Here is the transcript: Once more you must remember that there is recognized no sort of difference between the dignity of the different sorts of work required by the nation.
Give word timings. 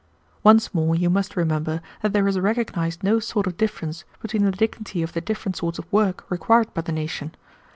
Once 0.41 0.73
more 0.73 0.95
you 0.95 1.11
must 1.11 1.35
remember 1.35 1.79
that 2.01 2.11
there 2.11 2.27
is 2.27 2.39
recognized 2.39 3.03
no 3.03 3.19
sort 3.19 3.45
of 3.45 3.55
difference 3.55 4.03
between 4.19 4.43
the 4.43 4.49
dignity 4.51 5.03
of 5.03 5.13
the 5.13 5.21
different 5.21 5.55
sorts 5.55 5.77
of 5.77 5.85
work 5.93 6.25
required 6.27 6.73
by 6.73 6.81
the 6.81 6.91
nation. 6.91 7.35